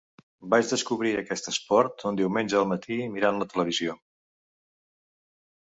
[0.53, 3.99] Vaig descobrir aquest esport un diumenge al matí, mirant la televisió.